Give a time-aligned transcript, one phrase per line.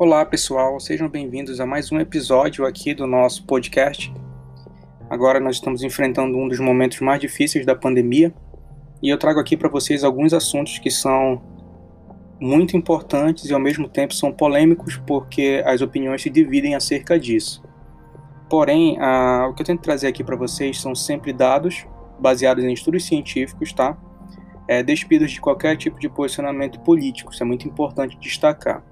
[0.00, 4.10] Olá pessoal, sejam bem-vindos a mais um episódio aqui do nosso podcast.
[5.10, 8.32] Agora nós estamos enfrentando um dos momentos mais difíceis da pandemia
[9.02, 11.42] e eu trago aqui para vocês alguns assuntos que são
[12.40, 17.62] muito importantes e ao mesmo tempo são polêmicos porque as opiniões se dividem acerca disso.
[18.48, 18.96] Porém,
[19.50, 21.86] o que eu tento trazer aqui para vocês são sempre dados
[22.18, 23.98] baseados em estudos científicos, tá?
[24.66, 28.82] É, despidos de qualquer tipo de posicionamento político, isso é muito importante destacar.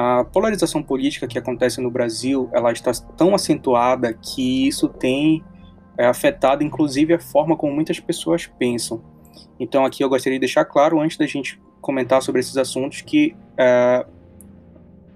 [0.00, 5.42] A polarização política que acontece no Brasil, ela está tão acentuada que isso tem
[5.98, 9.02] é, afetado, inclusive, a forma como muitas pessoas pensam.
[9.58, 13.34] Então, aqui eu gostaria de deixar claro, antes da gente comentar sobre esses assuntos, que
[13.56, 14.06] é,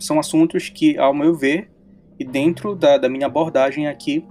[0.00, 1.70] são assuntos que, ao meu ver,
[2.19, 4.27] e dentro da, da minha abordagem aqui,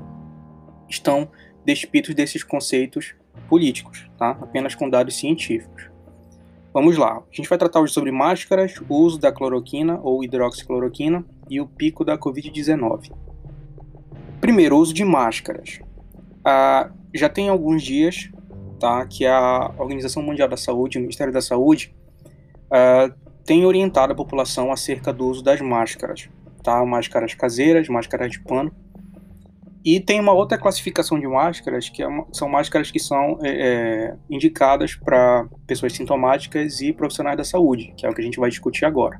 [0.89, 1.29] estão
[1.63, 3.15] despidos desses conceitos
[3.47, 4.31] políticos, tá?
[4.31, 5.90] apenas com dados científicos.
[6.73, 7.17] Vamos lá.
[7.17, 11.67] A gente vai tratar hoje sobre máscaras, o uso da cloroquina ou hidroxicloroquina e o
[11.67, 13.11] pico da Covid-19.
[14.39, 15.79] Primeiro, o uso de máscaras.
[16.45, 18.29] Ah, já tem alguns dias
[18.79, 21.93] tá, que a Organização Mundial da Saúde, o Ministério da Saúde,
[22.71, 23.11] ah,
[23.45, 26.29] tem orientado a população acerca do uso das máscaras.
[26.63, 26.85] Tá?
[26.85, 28.73] Máscaras caseiras, máscaras de pano
[29.83, 34.15] e tem uma outra classificação de máscaras, que é são máscaras que são é, é,
[34.29, 38.49] indicadas para pessoas sintomáticas e profissionais da saúde, que é o que a gente vai
[38.49, 39.19] discutir agora.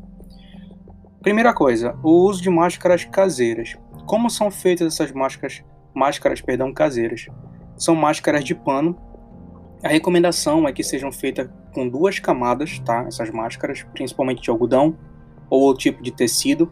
[1.22, 3.76] Primeira coisa, o uso de máscaras caseiras.
[4.06, 5.64] Como são feitas essas máscaras,
[5.96, 7.28] máscaras perdão, caseiras?
[7.76, 8.96] São máscaras de pano.
[9.84, 13.06] A recomendação é que sejam feitas com duas camadas, tá?
[13.08, 14.96] Essas máscaras, principalmente de algodão
[15.50, 16.72] ou outro tipo de tecido,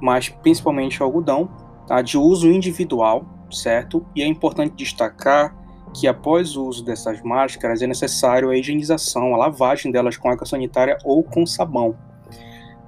[0.00, 1.48] mas principalmente algodão
[1.92, 4.06] tá, de uso individual, certo?
[4.16, 5.54] E é importante destacar
[5.94, 10.46] que após o uso dessas máscaras é necessário a higienização, a lavagem delas com água
[10.46, 11.94] sanitária ou com sabão.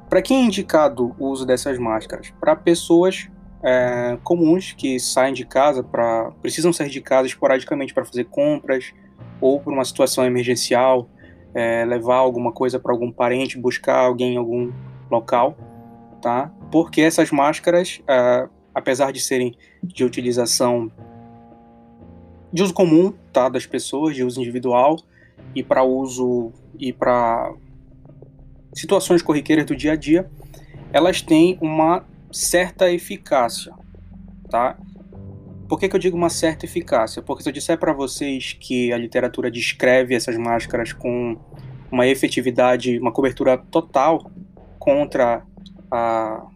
[0.09, 2.33] Para quem é indicado o uso dessas máscaras?
[2.41, 3.29] Para pessoas
[3.63, 8.95] é, comuns que saem de casa, para precisam sair de casa esporadicamente para fazer compras
[9.39, 11.11] ou por uma situação emergencial,
[11.53, 14.73] é, levar alguma coisa para algum parente, buscar alguém em algum
[15.11, 15.59] local,
[16.23, 16.51] tá?
[16.73, 20.91] Porque essas máscaras é, apesar de serem de utilização
[22.53, 24.97] de uso comum, tá, das pessoas, de uso individual
[25.55, 27.53] e para uso e para
[28.73, 30.31] situações corriqueiras do dia a dia,
[30.93, 33.73] elas têm uma certa eficácia,
[34.49, 34.77] tá?
[35.69, 37.23] Por que, que eu digo uma certa eficácia?
[37.23, 41.37] Porque se eu disser para vocês que a literatura descreve essas máscaras com
[41.91, 44.31] uma efetividade, uma cobertura total
[44.79, 45.43] contra
[45.91, 46.47] a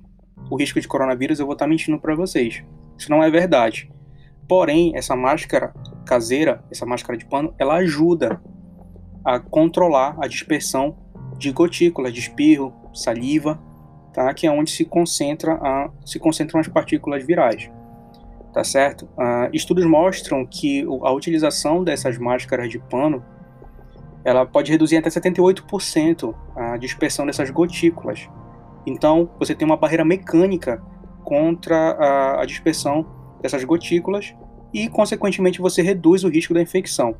[0.50, 2.62] o risco de coronavírus, eu vou estar tá mentindo para vocês.
[2.96, 3.90] Isso não é verdade.
[4.48, 5.74] Porém, essa máscara
[6.06, 8.40] caseira, essa máscara de pano, ela ajuda
[9.24, 10.96] a controlar a dispersão
[11.36, 13.60] de gotículas, de espirro, saliva,
[14.12, 14.32] tá?
[14.32, 17.70] que é onde se, concentra a, se concentram as partículas virais.
[18.52, 19.04] Tá certo?
[19.04, 23.22] Uh, estudos mostram que a utilização dessas máscaras de pano
[24.24, 28.28] ela pode reduzir até 78% a dispersão dessas gotículas
[28.88, 30.82] então, você tem uma barreira mecânica
[31.24, 33.06] contra a, a dispersão
[33.40, 34.34] dessas gotículas
[34.72, 37.14] e, consequentemente, você reduz o risco da infecção.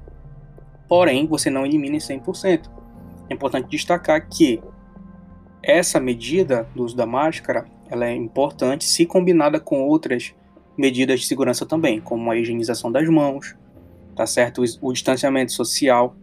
[0.89, 2.71] Porém, você não elimina em 100%.
[3.29, 4.63] É importante destacar que
[5.63, 10.35] essa medida do uso da máscara ela é importante se combinada com outras
[10.77, 13.57] medidas de segurança também, como a higienização das mãos,
[14.15, 14.63] tá certo?
[14.63, 16.17] O, o distanciamento social.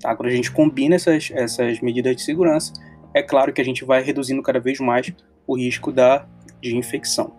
[0.00, 0.14] Tá?
[0.14, 2.72] Quando a gente combina essas, essas medidas de segurança,
[3.14, 5.12] é claro que a gente vai reduzindo cada vez mais
[5.46, 6.26] o risco da,
[6.60, 7.32] de infecção.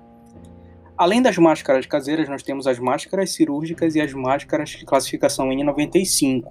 [0.97, 6.43] Além das máscaras caseiras, nós temos as máscaras cirúrgicas e as máscaras de classificação N95.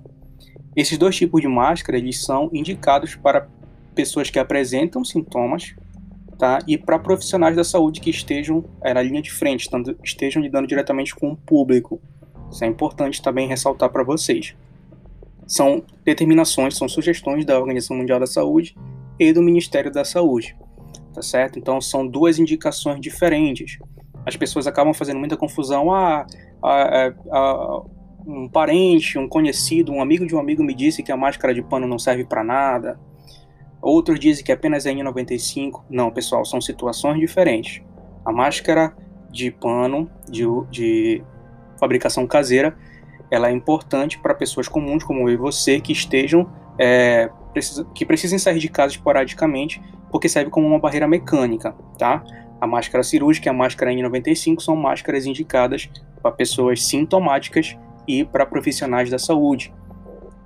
[0.75, 3.49] Esses dois tipos de máscara eles são indicados para
[3.95, 5.75] pessoas que apresentam sintomas
[6.39, 6.61] tá?
[6.67, 9.69] e para profissionais da saúde que estejam é, na linha de frente,
[10.03, 12.01] estejam lidando diretamente com o público.
[12.51, 14.57] Isso é importante também ressaltar para vocês.
[15.47, 18.75] São determinações, são sugestões da Organização Mundial da Saúde
[19.19, 20.57] e do Ministério da Saúde,
[21.13, 21.59] tá certo?
[21.59, 23.79] Então são duas indicações diferentes.
[24.25, 25.93] As pessoas acabam fazendo muita confusão.
[25.93, 26.27] Ah,
[26.63, 27.83] ah, ah,
[28.27, 31.63] um parente, um conhecido, um amigo de um amigo me disse que a máscara de
[31.63, 33.01] pano não serve para nada.
[33.81, 35.85] Outros dizem que apenas é N95.
[35.89, 37.83] Não, pessoal, são situações diferentes.
[38.25, 38.95] A máscara
[39.31, 41.23] de pano de, de
[41.79, 42.77] fabricação caseira,
[43.31, 48.05] ela é importante para pessoas comuns como eu e você que estejam é, precisa, que
[48.05, 52.25] precisem sair de casa esporadicamente, porque serve como uma barreira mecânica, tá?
[52.61, 55.89] A máscara cirúrgica e a máscara N95 são máscaras indicadas
[56.23, 59.73] para pessoas sintomáticas e para profissionais da saúde,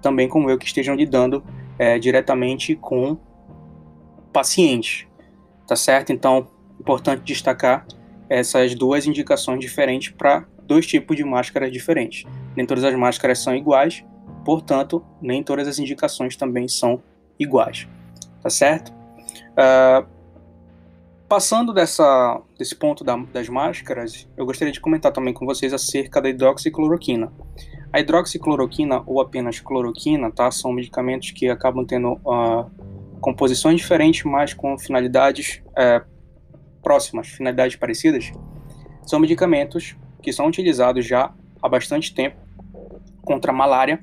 [0.01, 1.43] também como eu que estejam lidando
[1.79, 3.17] é, diretamente com
[4.33, 5.07] pacientes.
[5.67, 6.13] Tá certo?
[6.13, 7.87] Então, importante destacar
[8.29, 12.25] essas duas indicações diferentes para dois tipos de máscaras diferentes.
[12.57, 14.05] Nem todas as máscaras são iguais,
[14.45, 17.03] portanto, nem todas as indicações também são
[17.39, 17.89] iguais.
[18.43, 18.93] Tá certo?
[19.53, 20.07] Uh,
[21.29, 26.21] passando dessa, desse ponto da, das máscaras, eu gostaria de comentar também com vocês acerca
[26.21, 27.33] da hidroxicloroquina.
[27.93, 30.51] A hidroxicloroquina ou apenas cloroquina, tá?
[30.51, 32.71] São medicamentos que acabam tendo uh,
[33.21, 36.05] composições diferentes, mas com finalidades uh,
[36.83, 38.33] próximas, finalidades parecidas.
[39.07, 42.37] São medicamentos que são utilizados já há bastante tempo
[43.23, 44.03] contra malária,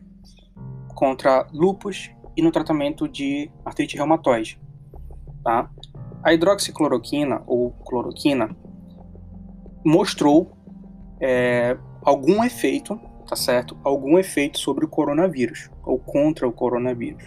[1.00, 4.60] contra lupus e no tratamento de artrite reumatoide.
[5.44, 5.70] Tá?
[6.22, 8.54] A hidroxicloroquina ou cloroquina
[9.86, 10.52] mostrou
[11.22, 13.00] é, algum efeito
[13.30, 13.78] tá certo?
[13.84, 17.24] Algum efeito sobre o coronavírus ou contra o coronavírus,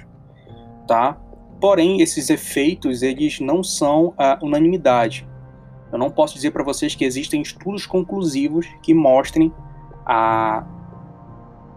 [0.87, 1.17] tá?
[1.61, 5.25] Porém, esses efeitos eles não são a unanimidade.
[5.93, 9.55] Eu não posso dizer para vocês que existem estudos conclusivos que mostrem
[10.05, 10.67] a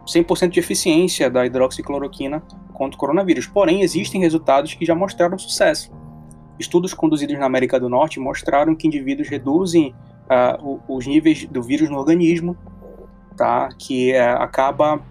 [0.06, 2.42] 100% de eficiência da hidroxicloroquina
[2.74, 3.48] contra o coronavírus.
[3.48, 5.92] Porém, existem resultados que já mostraram sucesso.
[6.60, 9.94] Estudos conduzidos na América do Norte mostraram que indivíduos reduzem
[10.25, 12.57] uh, os níveis do vírus no organismo
[13.36, 13.69] tá?
[13.78, 15.02] Que é, acaba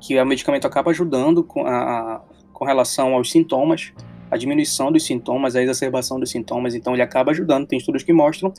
[0.00, 2.20] que o medicamento acaba ajudando com, a,
[2.52, 3.92] com relação aos sintomas,
[4.30, 6.74] a diminuição dos sintomas, a exacerbação dos sintomas.
[6.74, 7.66] Então ele acaba ajudando.
[7.66, 8.52] Tem estudos que mostram,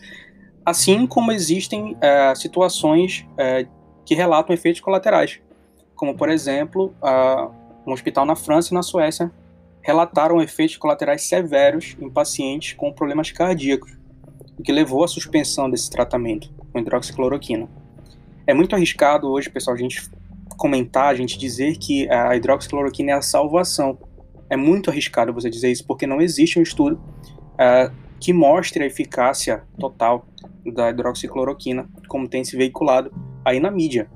[0.66, 3.68] assim como existem é, situações é,
[4.06, 5.40] que relatam efeitos colaterais,
[5.96, 6.94] como por exemplo,
[7.86, 9.32] um hospital na França e na Suécia
[9.82, 13.92] relataram efeitos colaterais severos em pacientes com problemas cardíacos,
[14.58, 17.70] o que levou à suspensão desse tratamento com hidroxicloroquina.
[18.48, 20.10] É muito arriscado hoje, pessoal, a gente
[20.58, 23.98] comentar, a gente dizer que a hidroxicloroquina é a salvação.
[24.50, 26.96] É muito arriscado você dizer isso, porque não existe um estudo
[27.54, 30.26] uh, que mostre a eficácia total
[30.66, 33.12] da hidroxicloroquina, como tem se veiculado
[33.46, 34.10] aí na mídia.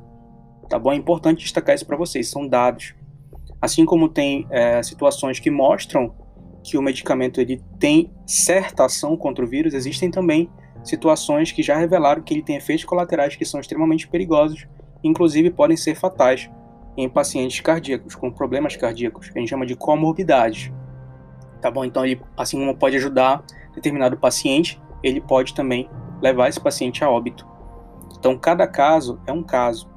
[0.67, 0.91] Tá bom?
[0.91, 2.95] É importante destacar isso para vocês, são dados.
[3.61, 6.13] Assim como tem uh, situações que mostram
[6.63, 10.49] que o medicamento ele tem certa ação contra o vírus, existem também
[10.83, 14.67] situações que já revelaram que ele tem efeitos colaterais que são extremamente perigosos,
[15.03, 16.49] inclusive podem ser fatais
[16.97, 20.71] em pacientes cardíacos, com problemas cardíacos, que a gente chama de comorbidades.
[21.61, 21.85] Tá bom?
[21.85, 23.43] Então, ele, assim como pode ajudar
[23.73, 25.89] determinado paciente, ele pode também
[26.21, 27.47] levar esse paciente a óbito.
[28.17, 29.89] Então, cada caso é um caso.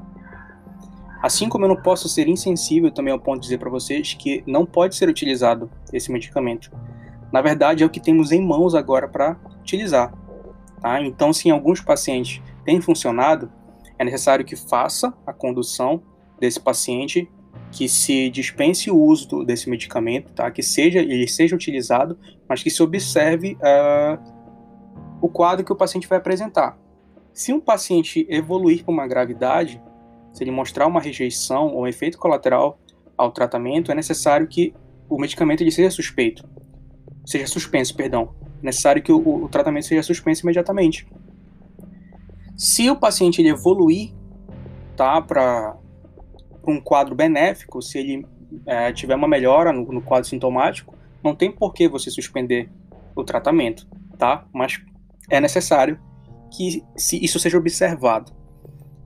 [1.22, 4.42] Assim como eu não posso ser insensível também ao ponto de dizer para vocês que
[4.46, 6.70] não pode ser utilizado esse medicamento.
[7.32, 10.12] Na verdade, é o que temos em mãos agora para utilizar.
[10.80, 11.00] Tá?
[11.00, 13.50] Então, se em alguns pacientes tem funcionado,
[13.98, 16.02] é necessário que faça a condução
[16.40, 17.30] desse paciente,
[17.70, 20.50] que se dispense o uso desse medicamento, tá?
[20.50, 22.18] que seja ele seja utilizado,
[22.48, 24.18] mas que se observe uh,
[25.20, 26.76] o quadro que o paciente vai apresentar.
[27.32, 29.82] Se um paciente evoluir para uma gravidade,
[30.32, 32.78] se ele mostrar uma rejeição ou um efeito colateral
[33.16, 34.74] ao tratamento, é necessário que
[35.08, 36.48] o medicamento seja suspeito,
[37.24, 41.06] seja suspenso, perdão, é necessário que o, o tratamento seja suspenso imediatamente.
[42.56, 44.12] Se o paciente ele evoluir
[44.96, 45.76] tá, para
[46.66, 48.26] um quadro benéfico, se ele
[48.66, 52.70] é, tiver uma melhora no, no, quadro sintomático, não tem por que você suspender
[53.16, 53.86] o tratamento,
[54.18, 54.46] tá?
[54.52, 54.80] Mas
[55.30, 55.98] é necessário
[56.56, 58.32] que se isso seja observado.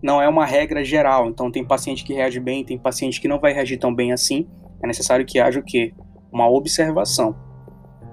[0.02, 3.40] Não é uma regra geral, então tem paciente que reage bem, tem paciente que não
[3.40, 4.46] vai reagir tão bem assim.
[4.82, 5.94] É necessário que haja o quê?
[6.30, 7.34] Uma observação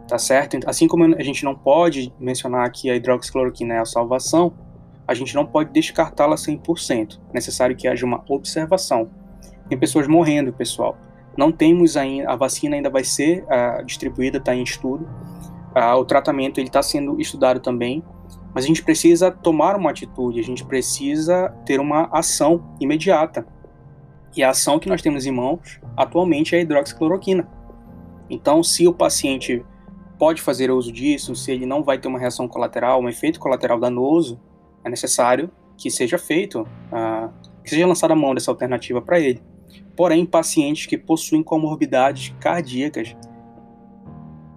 [0.08, 0.58] tá certo?
[0.66, 4.54] Assim como a gente não pode mencionar que a hidroxicloroquina é a salvação,
[5.08, 7.20] a gente não pode descartá-la 100%.
[7.30, 9.10] É necessário que haja uma observação.
[9.68, 10.98] Tem pessoas morrendo, pessoal.
[11.38, 15.06] Não temos ainda, a vacina ainda vai ser uh, distribuída, está em estudo.
[15.75, 18.04] Uh, o tratamento ele está sendo estudado também,
[18.54, 23.46] mas a gente precisa tomar uma atitude, a gente precisa ter uma ação imediata.
[24.36, 27.48] E a ação que nós temos em mãos atualmente é a hidroxicloroquina.
[28.30, 29.64] Então, se o paciente
[30.18, 33.80] pode fazer uso disso, se ele não vai ter uma reação colateral, um efeito colateral
[33.80, 34.40] danoso,
[34.84, 37.32] é necessário que seja feito, uh,
[37.64, 39.42] que seja lançada a mão dessa alternativa para ele.
[39.96, 43.16] Porém, pacientes que possuem comorbidades cardíacas,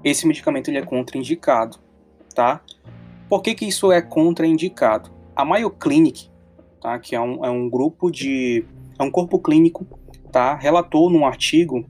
[0.05, 1.79] esse medicamento ele é contraindicado,
[2.35, 2.61] tá?
[3.29, 5.11] Por que, que isso é contraindicado?
[5.35, 6.31] A Mayo Clinic,
[6.81, 8.65] tá, que é um, é um grupo de...
[8.97, 9.85] é um corpo clínico,
[10.31, 11.85] tá, relatou num artigo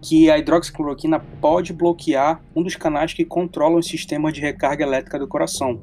[0.00, 5.18] que a hidroxicloroquina pode bloquear um dos canais que controlam o sistema de recarga elétrica
[5.18, 5.78] do coração,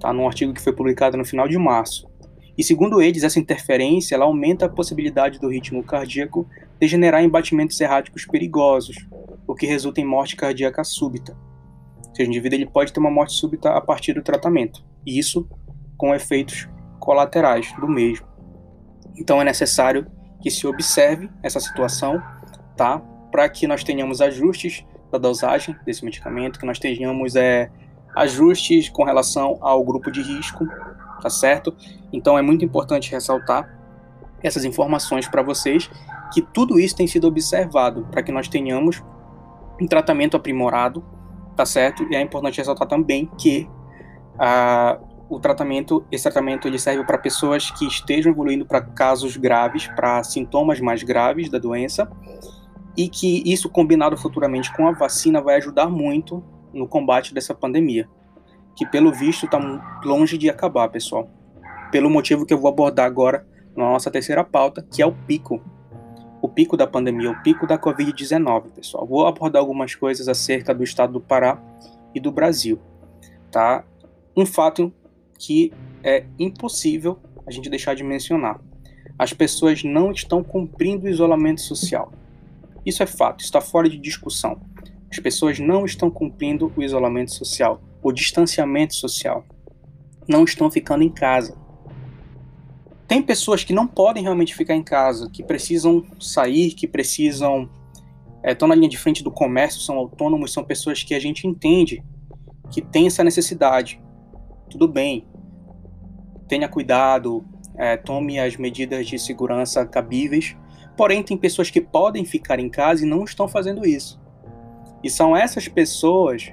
[0.00, 0.12] tá?
[0.12, 2.10] num artigo que foi publicado no final de março.
[2.58, 6.46] E segundo eles, essa interferência ela aumenta a possibilidade do ritmo cardíaco
[6.80, 8.96] degenerar em batimentos erráticos perigosos,
[9.46, 11.36] o que resulta em morte cardíaca súbita.
[12.14, 14.84] Seja, o indivíduo ele pode ter uma morte súbita a partir do tratamento.
[15.06, 15.48] E isso
[15.96, 18.26] com efeitos colaterais do mesmo.
[19.16, 20.06] Então é necessário
[20.40, 22.22] que se observe essa situação,
[22.76, 22.98] tá?
[23.30, 27.70] Para que nós tenhamos ajustes da dosagem desse medicamento, que nós tenhamos é,
[28.16, 30.66] ajustes com relação ao grupo de risco,
[31.20, 31.74] tá certo?
[32.12, 33.78] Então é muito importante ressaltar
[34.42, 35.88] essas informações para vocês,
[36.32, 39.02] que tudo isso tem sido observado para que nós tenhamos
[39.80, 41.04] um tratamento aprimorado,
[41.56, 42.04] tá certo?
[42.10, 43.68] E é importante ressaltar também que
[44.38, 49.86] ah, o tratamento, esse tratamento ele serve para pessoas que estejam evoluindo para casos graves,
[49.88, 52.10] para sintomas mais graves da doença,
[52.96, 58.08] e que isso combinado futuramente com a vacina vai ajudar muito no combate dessa pandemia,
[58.76, 59.58] que pelo visto está
[60.04, 61.30] longe de acabar, pessoal.
[61.90, 65.62] Pelo motivo que eu vou abordar agora na nossa terceira pauta, que é o pico.
[66.42, 69.06] O pico da pandemia, o pico da Covid-19, pessoal.
[69.06, 71.62] Vou abordar algumas coisas acerca do estado do Pará
[72.12, 72.80] e do Brasil,
[73.48, 73.84] tá?
[74.36, 74.92] Um fato
[75.38, 75.72] que
[76.02, 78.60] é impossível a gente deixar de mencionar.
[79.16, 82.12] As pessoas não estão cumprindo o isolamento social.
[82.84, 84.60] Isso é fato, está fora de discussão.
[85.08, 89.44] As pessoas não estão cumprindo o isolamento social, o distanciamento social.
[90.26, 91.56] Não estão ficando em casa.
[93.12, 97.68] Tem pessoas que não podem realmente ficar em casa, que precisam sair, que precisam.
[98.42, 101.46] estão é, na linha de frente do comércio, são autônomos, são pessoas que a gente
[101.46, 102.02] entende
[102.70, 104.02] que tem essa necessidade.
[104.70, 105.26] Tudo bem.
[106.48, 107.44] Tenha cuidado,
[107.76, 110.56] é, tome as medidas de segurança cabíveis.
[110.96, 114.18] Porém, tem pessoas que podem ficar em casa e não estão fazendo isso.
[115.04, 116.50] E são essas pessoas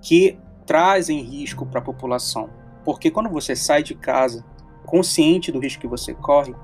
[0.00, 2.48] que trazem risco para a população.
[2.82, 4.42] Porque quando você sai de casa
[4.86, 6.54] consciente do risco que você corre,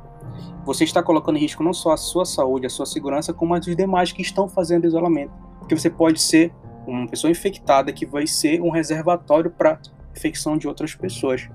[0.64, 3.64] você está colocando em risco não só a sua saúde, a sua segurança, como as
[3.64, 5.32] demais que estão fazendo isolamento.
[5.58, 6.52] Porque você pode ser
[6.86, 9.80] uma pessoa infectada que vai ser um reservatório para
[10.16, 11.48] infecção de outras pessoas.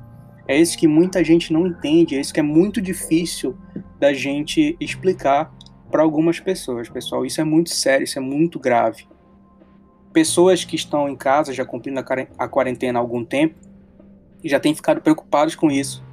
[0.47, 3.57] É isso que muita gente não entende, é isso que é muito difícil
[3.99, 5.53] da gente explicar
[5.89, 7.25] para algumas pessoas, pessoal.
[7.25, 9.07] Isso é muito sério, isso é muito grave.
[10.13, 11.99] Pessoas que estão em casa, já cumprindo
[12.37, 13.55] a quarentena há algum tempo,
[14.43, 16.06] já têm ficado preocupados com isso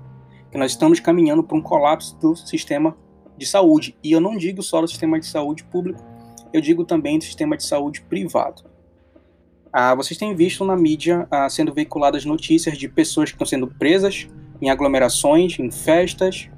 [0.54, 2.96] que nós estamos caminhando para um colapso do sistema
[3.37, 3.96] de saúde.
[4.04, 6.00] E eu não digo só do sistema de saúde público,
[6.52, 8.62] eu digo também do sistema de saúde privado.
[9.73, 13.66] Ah, vocês têm visto na mídia ah, sendo veiculadas notícias de pessoas que estão sendo
[13.66, 14.28] presas
[14.62, 16.49] em aglomerações, em festas,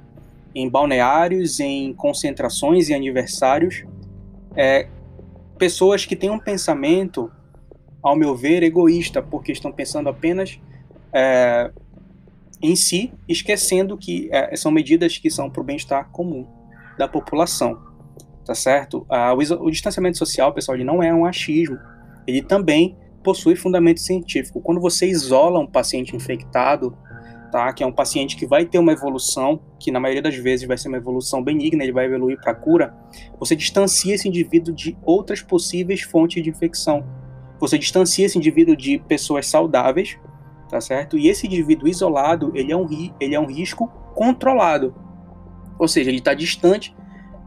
[0.53, 3.83] em balneários, em concentrações e aniversários.
[4.55, 4.87] É,
[5.57, 7.31] pessoas que têm um pensamento,
[8.03, 10.59] ao meu ver, egoísta, porque estão pensando apenas
[11.11, 11.71] é,
[12.61, 16.45] em si, esquecendo que é, são medidas que são para o bem-estar comum
[16.97, 17.79] da população,
[18.45, 19.05] tá certo?
[19.09, 21.77] Ah, o, o, distanciamento social, pessoal, ele não é um achismo,
[22.25, 24.61] ele também possui fundamento científico.
[24.61, 26.97] Quando você isola um paciente infectado,
[27.51, 30.67] tá, que é um paciente que vai ter uma evolução, que na maioria das vezes
[30.67, 32.95] vai ser uma evolução benigna, ele vai evoluir para cura,
[33.39, 37.05] você distancia esse indivíduo de outras possíveis fontes de infecção.
[37.59, 40.17] Você distancia esse indivíduo de pessoas saudáveis
[40.69, 41.17] tá certo?
[41.17, 42.87] E esse indivíduo isolado, ele é um,
[43.19, 44.93] ele é um risco controlado.
[45.79, 46.95] Ou seja, ele está distante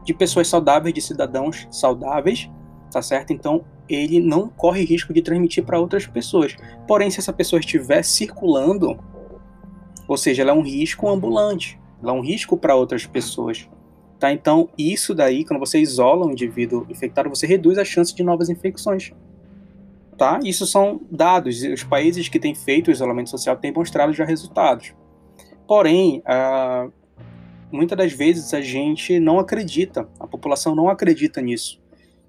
[0.03, 2.49] de pessoas saudáveis, de cidadãos saudáveis,
[2.91, 3.31] tá certo?
[3.33, 6.55] Então, ele não corre risco de transmitir para outras pessoas.
[6.87, 8.97] Porém, se essa pessoa estiver circulando,
[10.07, 13.69] ou seja, ela é um risco ambulante, ela é um risco para outras pessoas.
[14.17, 14.31] Tá?
[14.31, 18.49] Então, isso daí, quando você isola um indivíduo infectado, você reduz a chance de novas
[18.49, 19.13] infecções
[20.21, 20.39] tá?
[20.43, 21.63] Isso são dados.
[21.63, 24.93] Os países que têm feito o isolamento social têm mostrado já resultados.
[25.67, 26.93] Porém, uh,
[27.71, 31.81] muitas das vezes a gente não acredita, a população não acredita nisso.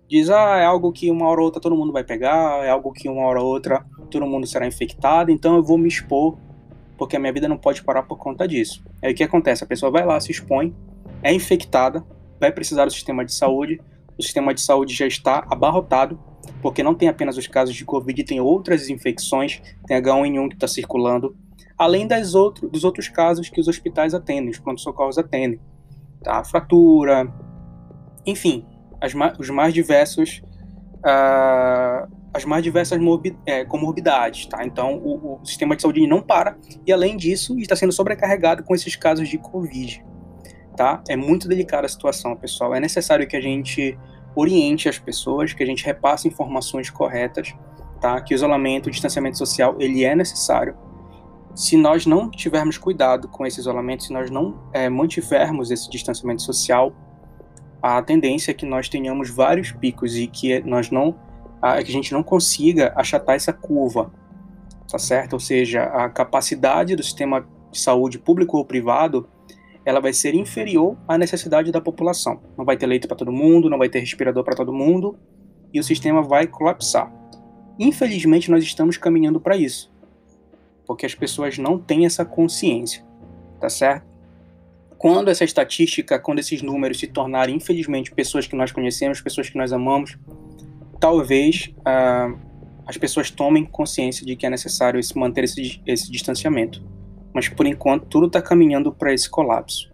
[0.09, 2.95] Diz, ah, é algo que uma hora ou outra todo mundo vai pegar, é algo
[2.95, 6.39] que uma hora ou outra todo mundo será infectado, então eu vou me expor,
[6.97, 8.83] porque a minha vida não pode parar por conta disso.
[9.03, 9.65] Aí o que acontece?
[9.65, 10.75] A pessoa vai lá, se expõe,
[11.23, 12.03] é infectada,
[12.41, 13.83] vai precisar do sistema de saúde,
[14.17, 16.19] o sistema de saúde já está abarrotado,
[16.63, 20.69] porque não tem apenas os casos de Covid, tem outras infecções, tem H1N1 que está
[20.69, 21.37] circulando,
[21.77, 25.61] além das outro, dos outros casos que os hospitais atendem, os pronto-socorros atendem.
[26.23, 26.45] Tá?
[26.45, 27.33] Fratura,
[28.25, 28.65] enfim,
[29.01, 30.41] as, os mais diversos,
[30.99, 32.99] uh, as mais diversas
[33.45, 34.47] é, comorbidades.
[34.47, 34.65] Tá?
[34.65, 38.73] Então, o, o sistema de saúde não para, e além disso, está sendo sobrecarregado com
[38.73, 40.05] esses casos de Covid.
[40.77, 41.03] Tá?
[41.09, 42.73] É muito delicada a situação, pessoal.
[42.73, 43.99] É necessário que a gente
[44.35, 47.55] oriente as pessoas, que a gente repasse informações corretas,
[48.01, 48.21] tá?
[48.21, 50.77] Que o isolamento, o distanciamento social, ele é necessário.
[51.55, 56.43] Se nós não tivermos cuidado com esse isolamento, se nós não é, mantivermos esse distanciamento
[56.43, 56.95] social,
[57.83, 61.15] a tendência é que nós tenhamos vários picos e que nós não
[61.63, 64.11] é que a gente não consiga achatar essa curva,
[64.91, 65.35] tá certo?
[65.35, 69.29] Ou seja, a capacidade do sistema de saúde público ou privado,
[69.85, 72.41] ela vai ser inferior à necessidade da população.
[72.57, 75.19] Não vai ter leito para todo mundo, não vai ter respirador para todo mundo,
[75.73, 77.13] e o sistema vai colapsar.
[77.79, 79.93] Infelizmente, nós estamos caminhando para isso,
[80.87, 83.05] porque as pessoas não têm essa consciência,
[83.61, 84.13] tá certo?
[84.99, 89.59] Quando essa estatística, quando esses números se tornarem, infelizmente, pessoas que nós conhecemos, pessoas que
[89.59, 90.17] nós amamos,
[91.01, 92.39] talvez uh,
[92.87, 96.85] as pessoas tomem consciência de que é necessário manter esse, esse distanciamento.
[97.35, 99.91] Mas por enquanto, tudo está caminhando para esse colapso.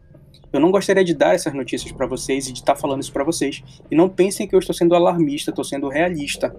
[0.53, 3.13] Eu não gostaria de dar essas notícias para vocês e de estar tá falando isso
[3.13, 3.63] para vocês.
[3.91, 6.57] E não pensem que eu estou sendo alarmista, estou sendo realista.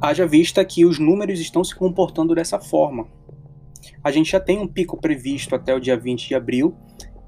[0.00, 3.06] Haja vista que os números estão se comportando dessa forma.
[4.04, 6.74] A gente já tem um pico previsto até o dia 20 de abril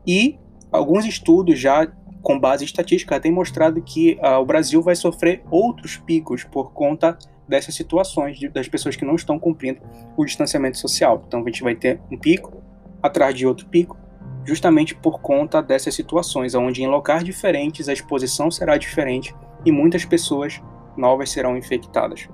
[0.06, 0.38] e
[0.70, 1.86] alguns estudos já
[2.22, 7.18] com base estatística têm mostrado que uh, o Brasil vai sofrer outros picos por conta
[7.49, 9.80] dessas situações de, das pessoas que não estão cumprindo
[10.16, 11.22] o distanciamento social.
[11.26, 12.62] Então a gente vai ter um pico
[13.02, 13.99] atrás de outro pico,
[14.44, 19.34] justamente por conta dessas situações, onde em locais diferentes a exposição será diferente
[19.64, 20.61] e muitas pessoas
[20.96, 22.28] novas serão infectadas.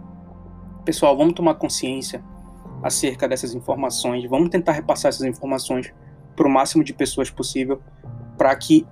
[0.85, 2.23] Pessoal, vamos tomar consciência
[2.83, 5.93] acerca dessas informações, vamos tentar repassar essas informações
[6.37, 7.83] para o máximo de pessoas possível,
[8.37, 8.87] para que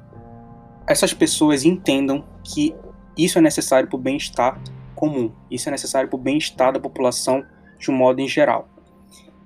[0.86, 2.74] essas pessoas entendam que
[3.16, 4.60] isso é necessário para o bem-estar
[4.96, 7.44] comum, isso é necessário para o bem-estar da população
[7.78, 8.68] de um modo em geral.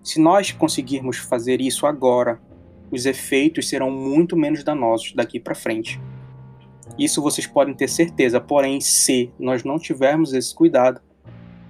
[0.03, 2.41] Se nós conseguirmos fazer isso agora,
[2.91, 6.01] os efeitos serão muito menos danosos daqui para frente.
[6.99, 11.01] Isso vocês podem ter certeza, porém, se nós não tivermos esse cuidado,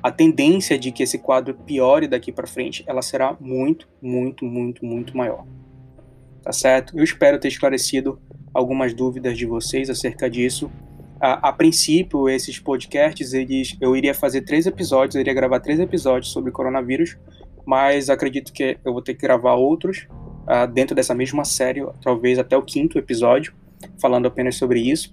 [0.03, 4.85] a tendência de que esse quadro piore daqui para frente, ela será muito, muito, muito,
[4.85, 5.45] muito maior.
[6.43, 6.97] Tá certo?
[6.97, 8.19] Eu espero ter esclarecido
[8.55, 10.71] algumas dúvidas de vocês acerca disso.
[11.21, 15.79] A, a, princípio, esses podcasts, eles, eu iria fazer três episódios, eu iria gravar três
[15.79, 17.17] episódios sobre coronavírus,
[17.67, 20.09] mas acredito que eu vou ter que gravar outros
[20.49, 23.53] uh, dentro dessa mesma série, talvez até o quinto episódio,
[24.01, 25.13] falando apenas sobre isso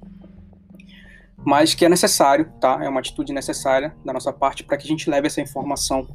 [1.48, 2.80] mas que é necessário, tá?
[2.84, 6.06] É uma atitude necessária da nossa parte para que a gente leve essa informação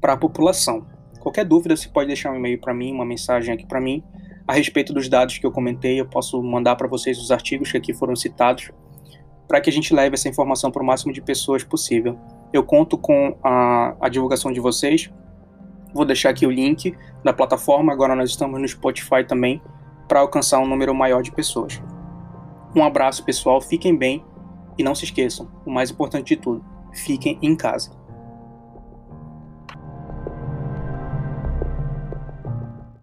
[0.00, 0.86] para a população.
[1.18, 4.02] Qualquer dúvida, você pode deixar um e-mail para mim, uma mensagem aqui para mim
[4.48, 6.00] a respeito dos dados que eu comentei.
[6.00, 8.70] Eu posso mandar para vocês os artigos que aqui foram citados
[9.50, 12.16] para que a gente leve essa informação para o máximo de pessoas possível.
[12.52, 15.10] Eu conto com a, a divulgação de vocês.
[15.92, 17.92] Vou deixar aqui o link da plataforma.
[17.92, 19.60] Agora nós estamos no Spotify também
[20.06, 21.82] para alcançar um número maior de pessoas.
[22.76, 23.60] Um abraço, pessoal.
[23.60, 24.24] Fiquem bem
[24.78, 27.90] e não se esqueçam, o mais importante de tudo, fiquem em casa.